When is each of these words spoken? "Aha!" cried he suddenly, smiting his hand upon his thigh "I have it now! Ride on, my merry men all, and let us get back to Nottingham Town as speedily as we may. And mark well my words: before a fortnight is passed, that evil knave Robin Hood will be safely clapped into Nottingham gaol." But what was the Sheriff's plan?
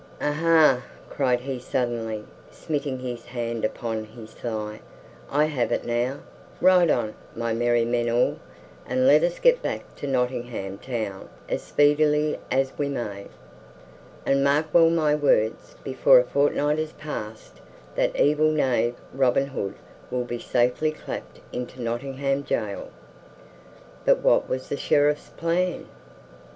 "Aha!" 0.19 0.81
cried 1.11 1.41
he 1.41 1.59
suddenly, 1.59 2.25
smiting 2.49 2.97
his 2.97 3.23
hand 3.25 3.63
upon 3.63 4.03
his 4.03 4.31
thigh 4.33 4.79
"I 5.29 5.45
have 5.45 5.71
it 5.71 5.85
now! 5.85 6.21
Ride 6.59 6.89
on, 6.89 7.13
my 7.35 7.53
merry 7.53 7.85
men 7.85 8.09
all, 8.09 8.39
and 8.87 9.05
let 9.05 9.21
us 9.23 9.37
get 9.37 9.61
back 9.61 9.95
to 9.97 10.07
Nottingham 10.07 10.79
Town 10.79 11.29
as 11.47 11.61
speedily 11.61 12.39
as 12.49 12.75
we 12.79 12.89
may. 12.89 13.27
And 14.25 14.43
mark 14.43 14.73
well 14.73 14.89
my 14.89 15.13
words: 15.13 15.75
before 15.83 16.17
a 16.19 16.23
fortnight 16.23 16.79
is 16.79 16.93
passed, 16.93 17.61
that 17.93 18.19
evil 18.19 18.49
knave 18.51 18.95
Robin 19.13 19.45
Hood 19.45 19.75
will 20.09 20.25
be 20.25 20.39
safely 20.39 20.89
clapped 20.91 21.41
into 21.53 21.79
Nottingham 21.79 22.41
gaol." 22.41 22.89
But 24.03 24.21
what 24.23 24.49
was 24.49 24.67
the 24.69 24.77
Sheriff's 24.77 25.29
plan? 25.29 25.85